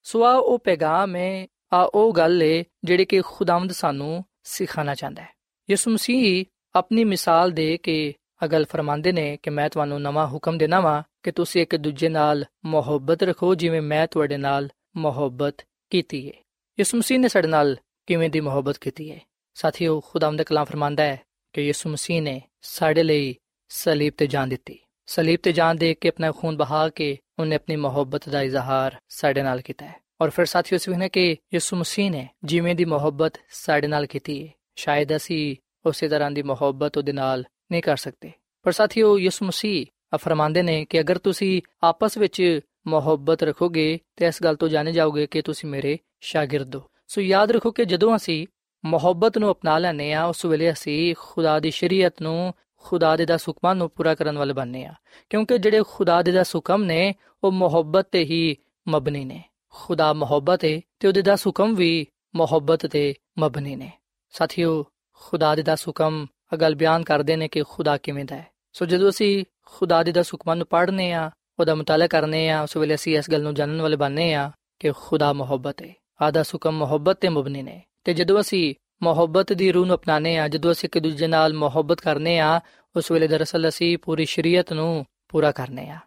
[0.07, 5.23] ਸੋ ਆ ਉਹ ਪੈਗਾਮ ਹੈ, ਆ ਉਹ ਗੱਲ ਹੈ, ਜਿਹੜੀ ਕਿ ਖੁਦਾਵੰਦ ਸਾਨੂੰ ਸਿਖਾਣਾ ਚਾਹੁੰਦਾ
[5.23, 5.29] ਹੈ।
[5.71, 6.45] ਯਿਸੂ ਮਸੀਹ
[6.75, 11.33] ਆਪਣੀ ਮਿਸਾਲ ਦੇ ਕੇ ਅਗਲ ਫਰਮਾਉਂਦੇ ਨੇ ਕਿ ਮੈਂ ਤੁਹਾਨੂੰ ਨਵਾਂ ਹੁਕਮ ਦੇਣਾ ਵਾਂ ਕਿ
[11.33, 15.57] ਤੁਸੀਂ ਇੱਕ ਦੂਜੇ ਨਾਲ ਮੁਹੱਬਤ ਰੱਖੋ, ਜਿਵੇਂ ਮੈਂ ਤੁਹਾਡੇ ਨਾਲ ਮੁਹੱਬਤ
[15.91, 16.33] ਕੀਤੀ ਹੈ।
[16.79, 19.21] ਯਿਸੂ ਮਸੀਹ ਨੇ ਸਾਡੇ ਨਾਲ ਕਿਵੇਂ ਦੀ ਮੁਹੱਬਤ ਕੀਤੀ ਹੈ?
[19.55, 21.21] ਸਾਥੀਓ, ਖੁਦਾਵੰਦ ਕਲਾਮ ਫਰਮਾਂਦਾ ਹੈ
[21.53, 23.37] ਕਿ ਯਿਸੂ ਮਸੀਹ ਨੇ ਸਾਡੇ ਲਈ
[23.69, 27.77] ਸਲੀਬ ਤੇ ਜਾਨ ਦਿੱਤੀ। ਸਲੀਬ ਤੇ ਜਾਨ ਦੇ ਕੇ ਆਪਣਾ ਖੂਨ ਬਹਾ ਕੇ ਉਹਨੇ ਆਪਣੀ
[27.77, 32.11] ਮੁਹੱਬਤ ਦਾ ਇਜ਼ਹਾਰ ਸਾਡੇ ਨਾਲ ਕੀਤਾ ਹੈ। ਔਰ ਫਿਰ ਸਾਥੀਓ ਇਸ ਨੇ ਕਿ ਯਿਸੂ ਮਸੀਹ
[32.11, 37.13] ਨੇ ਜਿਵੇਂ ਦੀ ਮੁਹੱਬਤ ਸਾਡੇ ਨਾਲ ਕੀਤੀ ਹੈ, ਸ਼ਾਇਦ ਅਸੀਂ ਉਸੇ ਤਰ੍ਹਾਂ ਦੀ ਮੁਹੱਬਤ ਉਹਦੇ
[37.13, 42.61] ਨਾਲ ਨਹੀਂ ਕਰ ਸਕਦੇ। ਪਰ ਸਾਥੀਓ ਯਿਸੂ ਮਸੀਹ ਫਰਮਾਉਂਦੇ ਨੇ ਕਿ ਅਗਰ ਤੁਸੀਂ ਆਪਸ ਵਿੱਚ
[42.87, 47.51] ਮੁਹੱਬਤ ਰੱਖੋਗੇ ਤੇ ਇਸ ਗੱਲ ਤੋਂ ਜਾਣੇ ਜਾਓਗੇ ਕਿ ਤੁਸੀਂ ਮੇਰੇ ਸ਼ਾਗਿਰਦ ਹੋ। ਸੋ ਯਾਦ
[47.51, 48.47] ਰੱਖੋ ਕਿ ਜਦੋਂ ਅਸੀਂ
[48.85, 52.55] ਮੁਹੱਬਤ ਨੂੰ ਅਪਣਾ ਲੈਨੇ ਆ ਉਸ ਵੇਲੇ ਅਸੀਂ ਖੁਦਾ ਦੀ ਸ਼ਰੀਅਤ ਨੂੰ
[52.87, 54.95] ਖੁਦਾ ਦੇ ਦਾ ਹੁਕਮਾਂ ਨੂੰ ਪੂਰਾ ਕਰਨ ਵਾਲੇ ਬਣਨੇ ਆ।
[55.31, 58.57] ਕਿਉਂਕਿ ਜਿਹੜੇ ਖੁਦਾ ਦੇ ਦਾ ਹੁਕਮ ਨੇ, ਉਹ ਮੁਹੱਬਤ ਤੇ ਹੀ
[58.89, 63.93] ਮਬਨੀ ਨੇ। ਖੁਦਾ ਮੁਹੱਬਤ ਹੈ ਤੇ ਉਹਦੇ ਦਾ ਹੁਕਮ ਵੀ ਮੁਹੱਬਤ ਤੇ ਮਬਨੀ ਨੇ।
[64.31, 68.87] ਸਾਥੀਓ, ਖੁਦਾ ਦੇ ਦਾ ਹੁਕਮ ਅਗਲ ਬਿਆਨ ਕਰਦੇ ਨੇ ਕਿ ਖੁਦਾ ਕਿਵੇਂ ਦਾ ਹੈ। ਸੋ
[68.87, 72.95] ਜਦੋਂ ਅਸੀਂ ਖੁਦਾ ਦੇ ਦਾ ਹੁਕਮਾਂ ਨੂੰ ਪੜ੍ਹਨੇ ਆ, ਉਹਦਾ ਮਤਾਲਾ ਕਰਨੇ ਆ, ਉਸ ਵੇਲੇ
[72.95, 77.21] ਅਸੀਂ ਇਸ ਗੱਲ ਨੂੰ ਜਾਣਨ ਵਾਲੇ ਬਣਨੇ ਆ ਕਿ ਖੁਦਾ ਮੁਹੱਬਤ ਹੈ ਆਦਾ ਹੁਕਮ ਮੁਹੱਬਤ
[77.21, 80.99] ਤੇ ਮਬਨੀ ਨੇ। ਤੇ ਜਦੋਂ ਅਸੀਂ ਮੁਹੱਬਤ ਦੀ ਰੂਹ ਨੂੰ ਅਪਣਾਣੇ ਆ ਜਦੋਂ ਅਸੀਂ ਇੱਕ
[80.99, 82.61] ਦੂਜੇ ਨਾਲ ਮੁਹੱਬਤ ਕਰਨੇ ਆ
[82.97, 85.99] ਉਸ ਵੇਲੇ ਦਰਅਸਲ ਅਸੀਂ ਪੂਰੀ ਸ਼ਰੀਅਤ ਨੂੰ ਪੂਰਾ ਕਰਨੇ ਆ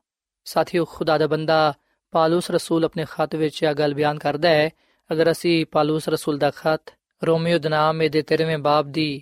[0.46, 1.74] ਸਾਥੀਓ, ਖੁਦਾ ਦਾ ਬੰਦਾ
[2.12, 4.70] ਪਾਲੂਸ ਰਸੂਲ ਆਪਣੇ ਖਤ ਵਿੱਚ ਇਹ ਗੱਲ ਬਿਆਨ ਕਰਦਾ ਹੈ,
[5.10, 9.22] ਅਗਰ ਅਸੀਂ ਪਾਲੂਸ ਰਸੂਲ ਦਾ ਖਤ ਰੋਮੀਓ ਦੇ ਨਾਮ ਦੇ 13ਵੇਂ ਬਾਬ ਦੀ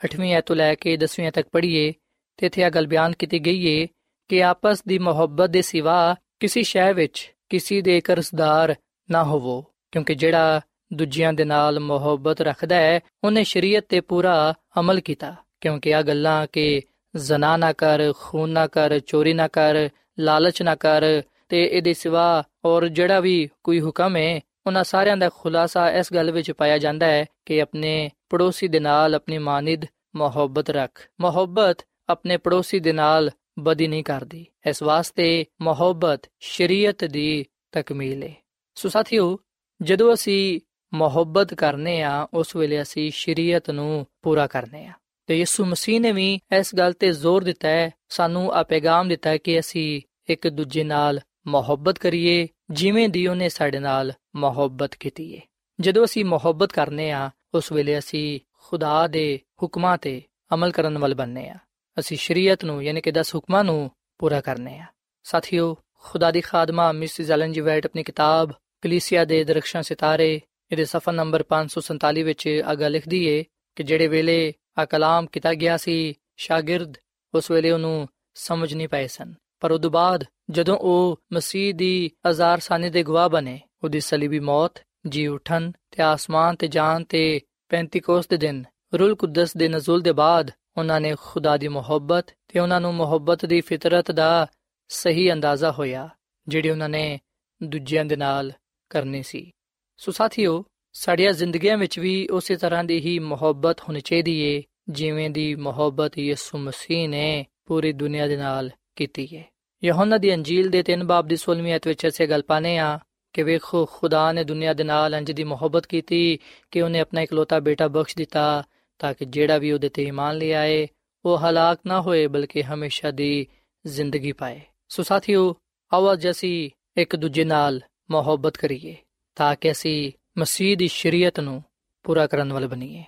[0.00, 1.92] 8ਵੀਂ ਐਤ ਤੋਂ ਲੈ ਕੇ 10ਵੀਂ ਤੱਕ ਪੜ੍ਹੀਏ,
[2.36, 3.86] ਤੇ ਇੱਥੇ ਇਹ ਗੱਲ ਬਿਆਨ ਕੀਤੀ ਗਈ ਹੈ
[4.28, 8.74] ਕਿ ਆਪਸ ਦੀ ਮੁਹੱਬਤ ਦੇ ਸਿਵਾ ਕਿਸੇ ਸ਼ੈ ਵਿੱਚ ਕਿਸੇ ਦੇ ਕਰਜ਼ਦਾਰ
[9.10, 10.60] ਨਾ ਹੋਵੋ, ਕਿਉਂਕਿ ਜਿਹੜਾ
[10.92, 16.46] ਦੂਜਿਆਂ ਦੇ ਨਾਲ ਮੁਹੱਬਤ ਰੱਖਦਾ ਹੈ, ਉਹਨੇ ਸ਼ਰੀਅਤ ਤੇ ਪੂਰਾ ਅਮਲ ਕੀਤਾ, ਕਿਉਂਕਿ ਆ ਗੱਲਾਂ
[16.52, 16.82] ਕਿ
[17.16, 22.44] ਜ਼ਨਾ ਨਾ ਕਰ, ਖੂਨ ਨਾ ਕਰ, ਚੋਰੀ ਨਾ ਕਰ, ਲਾਲਚ ਨਾ ਕਰ, ਤੇ ਇਹਦੇ ਸਿਵਾ
[22.64, 27.06] ਔਰ ਜਿਹੜਾ ਵੀ ਕੋਈ ਹੁਕਮ ਹੈ, ਉਹਨਾਂ ਸਾਰਿਆਂ ਦਾ ਖੁਲਾਸਾ ਇਸ ਗੱਲ ਵਿੱਚ ਪਾਇਆ ਜਾਂਦਾ
[27.06, 29.84] ਹੈ ਕਿ ਆਪਣੇ ਪੜੋਸੀ ਦੇ ਨਾਲ ਆਪਣੀ ਮਾਨਿਦ
[30.16, 37.44] ਮੁਹੱਬਤ ਰੱਖ। ਮੁਹੱਬਤ ਆਪਣੇ ਪੜੋਸੀ ਦੇ ਨਾਲ ਬਦੀ ਨਹੀਂ ਕਰਦੀ। ਇਸ ਵਾਸਤੇ ਮੁਹੱਬਤ ਸ਼ਰੀਅਤ ਦੀ
[37.72, 38.34] ਤਕਮੀਲ ਹੈ।
[38.74, 39.38] ਸੋ ਸਾਥੀਓ,
[39.82, 40.60] ਜਦੋਂ ਅਸੀਂ
[40.94, 44.92] ਮੁਹੱਬਤ ਕਰਨੇ ਆ, ਉਸ ਵੇਲੇ ਅਸੀਂ ਸ਼ਰੀਅਤ ਨੂੰ ਪੂਰਾ ਕਰਨੇ ਆ।
[45.26, 49.30] ਤੇ ਯਿਸੂ ਮਸੀਹ ਨੇ ਵੀ ਇਸ ਗੱਲ ਤੇ ਜ਼ੋਰ ਦਿੱਤਾ ਹੈ, ਸਾਨੂੰ ਆ ਪੈਗਾਮ ਦਿੱਤਾ
[49.30, 55.36] ਹੈ ਕਿ ਅਸੀਂ ਇੱਕ ਦੂਜੇ ਨਾਲ ਮੁਹੱਬਤ ਕਰੀਏ, ਜਿਵੇਂ ਦੀ ਉਹਨੇ ਸਾਡੇ ਨਾਲ ਮੁਹੱਬਤ ਕੀਤੀ
[55.36, 55.40] ਹੈ
[55.80, 60.22] ਜਦੋਂ ਅਸੀਂ ਮੁਹੱਬਤ ਕਰਨੇ ਆ, ਉਸ ਵੇਲੇ ਅਸੀਂ ਖੁਦਾ ਦੇ ਹੁਕਮਾਂ ਤੇ
[60.54, 61.56] ਅਮਲ ਕਰਨ ਵਾਲ ਬਣਨੇ ਆ।
[61.98, 64.84] ਅਸੀਂ ਸ਼ਰੀਅਤ ਨੂੰ, ਯਾਨੀ ਕਿ 10 ਹੁਕਮਾਂ ਨੂੰ ਪੂਰਾ ਕਰਨੇ ਆ।
[65.22, 70.40] ਸਾਥੀਓ, ਖੁਦਾ ਦੀ ਖਾਦਮਾ ਮਿਸਿਸ ਐਲਨ ਜੀ ਵਾਈਟ ਆਪਣੀ ਕਿਤਾਬ ਕਲੀਸਿਆ ਦੇ ਦਰਖਸ਼ਾਂ ਸਿਤਾਰੇ
[70.72, 73.44] ਇਹਦੇ ਸਫਾ ਨੰਬਰ 547 ਵਿੱਚ ਅਗਾ ਲਿਖਦੀ ਏ
[73.76, 76.96] ਕਿ ਜਿਹੜੇ ਵੇਲੇ ਆ ਕਲਾਮ ਕੀਤਾ ਗਿਆ ਸੀ, ਸ਼ਾਗਿਰਦ
[77.34, 82.60] ਉਸ ਵੇਲੇ ਉਹਨੂੰ ਸਮਝ ਨਹੀਂ ਪਏ ਸਨ। ਪਰ ਉਦੋਂ ਬਾਅਦ ਜਦੋਂ ਉਹ ਮਸੀਹ ਦੀ ਹਜ਼ਾਰ
[82.60, 88.28] ਸਾਨੇ ਦੇ ਗਵਾਹ ਬਣੇ, ਉਹਦੀ ਸਲੀਬੀ ਮੌਤ ਜੀ ਉਠਨ ਤੇ ਆਸਮਾਨ ਤੇ ਜਾਨ ਤੇ ਪੈਂਤੀਕੋਸ
[88.28, 92.80] ਦੇ ਦਿਨ, ਰੂਲ ਕੁਦਸ ਦੇ ਨਜ਼ੂਲ ਦੇ ਬਾਅਦ ਉਹਨਾਂ ਨੇ ਖੁਦਾ ਦੀ ਮੁਹੱਬਤ ਤੇ ਉਹਨਾਂ
[92.80, 94.46] ਨੂੰ ਮੁਹੱਬਤ ਦੀ ਫਿਤਰਤ ਦਾ
[94.88, 96.08] ਸਹੀ ਅੰਦਾਜ਼ਾ ਹੋਇਆ,
[96.48, 97.20] ਜਿਹੜੀ ਉਹਨਾਂ ਨੇ
[97.62, 98.52] ਦੂਜਿਆਂ ਦੇ ਨਾਲ
[98.90, 99.50] ਕਰਨੀ ਸੀ।
[99.96, 105.30] ਸੋ ਸਾਥੀਓ, ਸਾਡੀਆਂ ਜ਼ਿੰਦਗੀਆਂ ਵਿੱਚ ਵੀ ਉਸੇ ਤਰ੍ਹਾਂ ਦੀ ਹੀ ਮੁਹੱਬਤ ਹੋਣੀ ਚਾਹੀਦੀ ਏ, ਜਿਵੇਂ
[105.30, 109.44] ਦੀ ਮੁਹੱਬਤ ਯਿਸੂ ਮਸੀਹ ਨੇ ਪੂਰੀ ਦੁਨੀਆ ਦੇ ਨਾਲ ਕੀਤੀ ਹੈ
[109.84, 112.98] ਯਹੋਨਾ ਦੀ ਅੰਜੀਲ ਦੇ 3 ਬਾਬ ਦੀ 16ਵੀਂ ਅਧ ਵਿੱਚ ਅਸੀਂ ਗੱਲ ਪਾਨੇ ਆ
[113.32, 116.38] ਕਿ ਵੇਖੋ, ਖੁਦਾ ਨੇ ਦੁਨੀਆ ਦੇ ਨਾਲ ਇੰਜ ਦੀ ਮੁਹੱਬਤ ਕੀਤੀ
[116.70, 118.64] ਕਿ ਉਹਨੇ ਆਪਣਾ ਇਕਲੌਤਾ ਬੇਟਾ ਬਖਸ਼ ਦਿੱਤਾ
[118.98, 120.88] ਤਾਂ ਕਿ ਜਿਹੜਾ ਵੀ ਉਹਦੇ ਤੇ ਈਮਾਨ ਲਿਆਏ
[121.24, 123.46] ਉਹ ਹਲਾਕ ਨਾ ਹੋਏ, ਬਲਕਿ ਹਮੇਸ਼ਾ ਦੀ
[123.86, 125.54] ਜ਼ਿੰਦਗੀ ਪਾਏ। ਸੋ ਸਾਥੀਓ
[125.92, 127.80] ਆਵਾਜ਼ ਅਸੀਂ ਇੱਕ ਦੂਜੇ ਨਾਲ
[128.10, 128.96] ਮੁਹੱਬਤ ਕਰੀਏ।
[129.36, 131.64] ਤਾਂ ਕਿ ਅਸੀਂ ਮਸੀਹ ਦੀ ਸ਼ਰੀਅਤ ਨੂੰ
[132.02, 133.04] ਪੂਰਾ ਕਰਨ ਵਾਲੇ ਬਣੀਏ।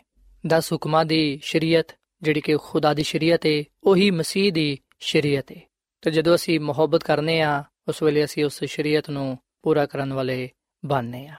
[0.46, 1.86] 10 ਹੁਕਮਾਂ ਦੀ ਸ਼ਰੀਅਤ,
[2.22, 5.60] ਜਿਹੜੀ ਕਿ ਖੁਦਾ ਦੀ ਸ਼ਰੀਅਤ ਹੈ ਉਹੀ ਮਸੀਹ ਦੀ ਸ਼ਰੀਅਤ ਹੈ
[6.02, 10.50] ਤੇ ਜਦੋਂ ਅਸੀਂ ਮੁਹੱਬਤ ਕਰਨੇ ਆ, ਉਸ ਵੇਲੇ ਅਸੀਂ ਉਸ ਸ਼ਰੀਅਤ ਨੂੰ ਪੂਰਾ ਕਰਨ ਵਾਲੇ
[10.84, 11.34] ਬਣਨੇ ਆ।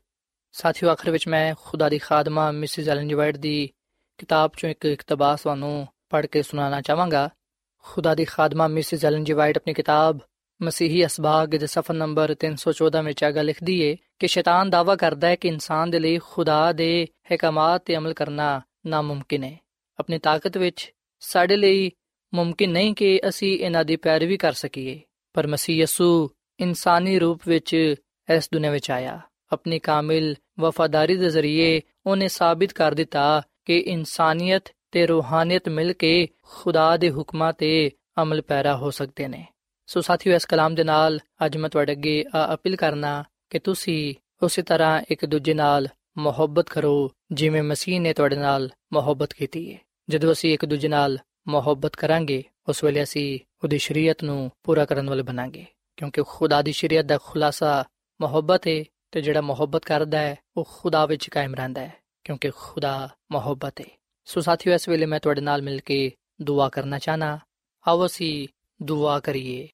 [0.52, 3.70] ਸਾਥੀਓ, ਆਖਰ ਵਿੱਚ ਮੈਂ ਖੁਦਾ ਦੀ ਖਾਦਮਾ, ਮਿਸਿਸ ਐਲਨ ਜੀ ਵਾਈਟ ਦੀ
[4.18, 7.30] ਕਿਤਾਬ ਚੋਂ ਇੱਕ ਇਕਤਬਾਸ ਤੁਹਾਨੂੰ ਪੜ੍ਹ ਕੇ ਸੁਣਾਉਣਾ ਚਾਹਾਂਗਾ।
[7.78, 10.20] ਖੁਦਾ ਦੀ ਖਾਦਮਾ, ਮਿਸਿਸ ਐਲਨ ਜੀ ਵਾਈਟ ਆਪਣੀ ਕਿਤਾਬ
[10.62, 15.36] ਮਸੀਹੀ ਅਸਬਾਗ ਦੇ ਸਫਾ ਨੰਬਰ 314 ਵਿੱਚ ਆਗਾ ਲਿਖਦੀ ਏ ਕਿ ਸ਼ੈਤਾਨ ਦਾਵਾ ਕਰਦਾ ਹੈ
[15.36, 19.58] ਕਿ ਇਨਸਾਨ ਦੇ ਲਈ ਖੁਦਾ ਦੇ ਹਕਮਾਤ ਤੇ ਅਮਲ ਕਰਨਾ ਨਾਮੁਮਕਿਨ ਹੈ
[20.00, 21.92] ਆਪਣੀ ਤਾਕਤ ਵਿੱਚ ਸਾਡੇ ਲਈ
[22.34, 25.02] ਮੁਮਕਿਨ ਨਹੀਂ ਕਿ ਅਸੀਂ ਇਹਨਾਂ ਦੀ ਪੈਰਵੀ ਕਰ ਸਕੀਏ,
[25.34, 27.96] ਪਰ ਮਸੀਹ ਯਸੂ ਇਨਸਾਨੀ ਰੂਪ ਵਿੱਚ
[28.36, 29.20] ਇਸ ਦੁਨੀਆਂ ਵਿੱਚ ਆਇਆ।
[29.52, 36.28] ਆਪਣੀ ਕਾਮਿਲ ਵਫਾਦਾਰੀ ਦੇ ਜ਼ਰੀਏ ਉਹਨੇ ਸਾਬਿਤ ਕਰ ਦਿੱਤਾ ਕਿ ਇਨਸਾਨੀਅਤ ਤੇ ਰੂਹਾਨੀਅਤ ਮਿਲ ਕੇ
[36.44, 37.92] ਖੁਦਾ ਦੇ ਹੁਕਮਾਂ ਤੇ
[38.22, 39.48] ਅਮਲ ਪੈਰਾ ਹੋ ਸਕਦੇ ਨੇ।
[39.90, 44.62] ਸੋ ਸਾਥੀਓ, ਇਸ ਕਲਾਮ ਦੇ ਨਾਲ ਅੱਜ ਮੈਂ ਤੁਹਾਡੇ ਅੱਗੇ ਅਪੀਲ ਕਰਨਾ ਕਿ ਤੁਸੀਂ ਉਸੇ
[44.62, 50.32] ਤਰ੍ਹਾਂ ਇੱਕ ਦੂਜੇ ਨਾਲ ਮੁਹੱਬਤ ਕਰੋ, ਜਿਵੇਂ ਮਸੀਹ ਨੇ ਤੁਹਾਡੇ ਨਾਲ ਮੁਹੱਬਤ ਕੀਤੀ ਹੈ ਜਦੋਂ
[50.32, 55.24] ਅਸੀਂ ਇੱਕ ਦੂਜੇ ਨਾਲ ਮੁਹੱਬਤ ਕਰਾਂਗੇ, ਉਸ ਵੇਲੇ ਅਸੀਂ ਉਹਦੀ ਸ਼ਰੀਅਤ ਨੂੰ ਪੂਰਾ ਕਰਨ ਵਾਲੇ
[55.24, 55.66] ਬਣਾਂਗੇ।
[55.98, 57.86] ਕਿਉਂਕਿ ਖੁਦਾ ਦੀ ਸ਼ਰੀਅਤ ਦਾ ਖੁਲਾਸਾ
[58.22, 63.10] ਮੁਹੱਬਤ ਹੈ ਤੇ ਜਿਹੜਾ ਮੁਹੱਬਤ ਕਰਦਾ ਹੈ ਉਹ ਖੁਦਾ ਵਿੱਚ ਕਾਇਮ ਰਹਿੰਦਾ ਹੈ ਕਿਉਂਕਿ ਖੁਦਾ
[63.32, 63.90] ਮੁਹੱਬਤ ਹੈ
[64.26, 67.40] ਸੋ ਸਾਥੀਓ, ਇਸ ਵੇਲੇ ਮੈਂ ਤੁਹਾਡੇ ਨਾਲ ਮਿਲ ਕੇ ਦੁਆ ਕਰਨਾ ਚਾਹਨਾ।
[67.88, 68.48] ਆਓ ਅਸੀਂ
[68.82, 69.68] ਦੁਆ ਕਰੀਏ।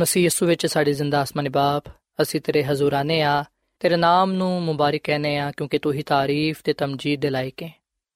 [0.00, 1.84] ਮਸੀਹ ਯਿਸੂ ਵਿੱਚ ਸਾਡੇ ਜ਼ਿੰਦਾ ਆਸਮਾਨੀ ਬਾਪ,
[2.22, 3.44] ਅਸੀਂ ਤੇਰੇ ਹਜ਼ੂਰ ਆਨੇ ਆ,
[3.78, 7.72] ਤੇਰੇ ਨਾਮ ਨੂੰ ਮੁਬਾਰਕ ਕਹਨੇ ਆ, ਕਿਉਂਕਿ ਤੂੰ ਹੀ ਤਾਰੀਫ ਤੇ ਤਮਜੀਦ ਦੇ ਲਾਇਕ ਹੈ।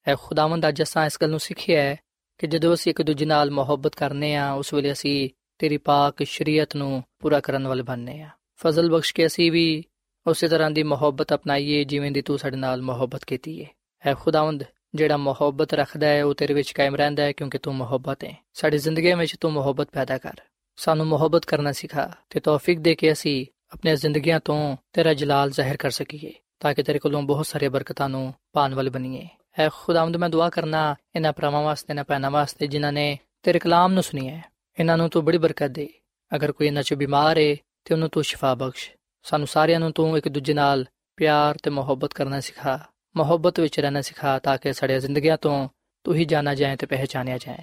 [0.09, 1.97] ਐ ਖੁਦਾਵੰਦ ਅੱਜ ਅਸਾਂ ਇਸ ਗੱਲ ਨੂੰ ਸਿੱਖਿਆ ਹੈ
[2.38, 6.77] ਕਿ ਜਦੋਂ ਅਸੀਂ ਇੱਕ ਦੂਜੇ ਨਾਲ ਮੁਹੱਬਤ ਕਰਨੇ ਆ, ਉਸ ਵੇਲੇ ਅਸੀਂ ਤੇਰੀ ਪਾਕ ਸ਼ਰੀਅਤ
[6.77, 9.85] ਨੂੰ ਪੂਰਾ ਕਰਨ ਵਾਲੇ ਬਣਨੇ ਆ। ਫਜ਼ਲ ਬਖਸ਼ ਕੇ ਅਸੀਂ ਵੀ
[10.27, 13.71] ਉਸੇ ਤਰ੍ਹਾਂ ਦੀ ਮੁਹੱਬਤ ਅਪਣਾਈਏ ਜਿਵੇਂ ਦੀ ਤੂੰ ਸਾਡੇ ਨਾਲ ਮੁਹੱਬਤ ਕੀਤੀ ਹੈ
[14.07, 14.64] ਐ ਖੁਦਾਵੰਦ,
[14.95, 18.79] ਜਿਹੜਾ ਮੁਹੱਬਤ ਰੱਖਦਾ ਹੈ, ਉਹ ਤੇਰੇ ਵਿੱਚ ਕਾਇਮ ਰਹਿੰਦਾ ਹੈ, ਕਿਉਂਕਿ ਤੂੰ ਮੁਹੱਬਤ ਹੈ। ਸਾਡੀ
[18.79, 20.35] ਜ਼ਿੰਦਗੀ ਵਿੱਚ ਤੂੰ ਮੁਹੱਬਤ ਪੈਦਾ ਕਰ।
[20.76, 25.76] ਸਾਨੂੰ ਮੁਹੱਬਤ ਕਰਨਾ ਸਿਖਾ ਤੇ ਤੌਫੀਕ ਦੇ ਕੇ ਅਸੀਂ ਆਪਣੀਆਂ ਜ਼ਿੰਦਗੀਆਂ ਤੋਂ ਤੇਰਾ ਜਲਾਲ ਜ਼ਾਹਿਰ
[25.76, 30.16] ਕਰ ਸਕੀਏ, ਤਾਂ ਕਿ ਤੇਰੇ ਕੋਲੋਂ ਬਹੁਤ ਸਾਰੇ ਬਰਕਤਾਂ ਨੂੰ ਪਾਣ ਵਾਲੇ ਬਣੀਏ। ਐ ਖੁਦਾਵੰਦ,
[30.16, 34.28] ਮੈਂ ਦੁਆ ਕਰਨਾ ਇਹਨਾਂ ਪਰਮਾਂ ਵਾਸਤੇ ਨਾ ਪੈਣਾ ਵਾਸਤੇ ਜਿਨ੍ਹਾਂ ਨੇ ਤੇਰੇ ਕਲਾਮ ਨੂੰ ਸੁਣੀ
[34.28, 34.44] ਹੈ।
[34.80, 35.88] ਇਹਨਾਂ ਨੂੰ ਤੂੰ ਬੜੀ ਬਰਕਤ ਦੇ।
[36.35, 38.90] ਅਗਰ ਕੋਈ ਇਹਨਾਂ 'ਚ ਬਿਮਾਰ ਹੈ ਤੇ ਉਹਨੂੰ ਤੂੰ ਸ਼ਿਫਾ ਬਖਸ਼।
[39.22, 42.80] ਸਾਨੂੰ ਸਾਰਿਆਂ ਨੂੰ ਤੂੰ ਇੱਕ ਦੂਜੇ ਨਾਲ ਪਿਆਰ ਤੇ ਮੁਹੱਬਤ ਕਰਨਾ ਸਿਖਾ।
[43.16, 45.68] ਮੁਹੱਬਤ ਵਿੱਚ ਰਹਿਣਾ ਸਿਖਾ ਤਾਂ ਕਿ ਸਾਡੀਆਂ ਜ਼ਿੰਦਗੀਆਂ ਤੋਂ
[46.04, 47.62] ਤੂੰ ਹੀ ਜਾਣਾ ਜਾਏ ਤੇ ਪਹਿਚਾਨਿਆ ਜਾਏ।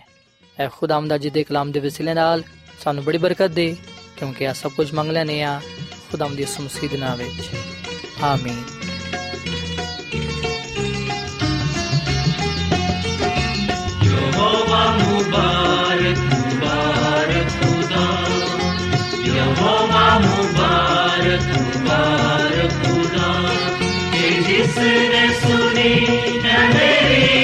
[0.59, 2.43] ਐ ਖੁਦਾਵੰਦ ਜੀ ਦੇ ਕਲਾਮ ਦੇ ਵਸੀਲੇ ਨਾਲ
[2.83, 3.75] ਸਾਨੂੰ ਬੜੀ ਬਰਕਤ ਦੇ,
[4.17, 5.61] ਕਿਉਂਕਿ ਆ ਸਭ ਕੁਝ ਮੰਗ ਲੈਨੇ ਆ
[6.11, 7.49] ਖੁਦਾਵੰਦ ਦੀ ਮਸੀਹ ਦੇ ਨਾਮ ਵਿੱਚ।
[8.23, 8.63] ਆਮੀਨ।
[14.03, 18.05] ਯਹੋਵਾ ਮੁਬਾਰਕ ਮੁਬਾਰਕ ਖੁਦਾ।
[19.25, 23.49] ਯਹੋਵਾ ਮੁਬਾਰਕ ਮੁਬਾਰਕ ਖੁਦਾ।
[24.13, 26.07] ਕਿ ਜਿਸ ਨੇ ਸੁਣੀ
[26.45, 27.38] ਹੈ ਮੇਰੀ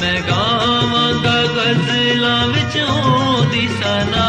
[0.00, 4.28] ਮੈਂ ਗਾਵਾਂਗਾ ਗਜ਼ਲਾਂ ਵਿੱਚ ਉਹਦੀ ਸਨਾ।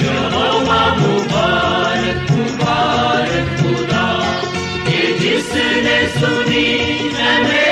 [0.00, 4.24] ਯਹੋਵਾ ਮੁਬਾਰਕ ਮੁਬਾਰਕ ਖੁਦਾ
[4.88, 7.65] ਇਹ ਜਿਸ ਨੇ ਸੁਣੀ, ਮੈਂ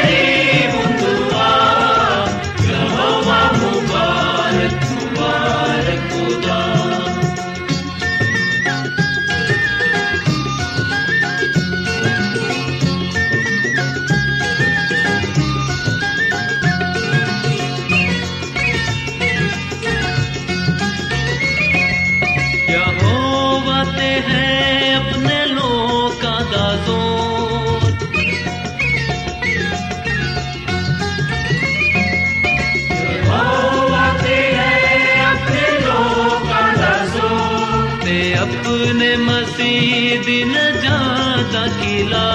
[41.74, 42.26] किला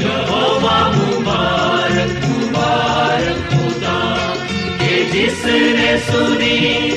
[0.00, 3.98] यहोवा मुबारक मुबारक खुदा
[4.82, 6.89] के जिसने सुनी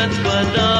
[0.00, 0.79] But pada